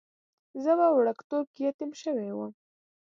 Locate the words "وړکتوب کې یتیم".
0.97-1.91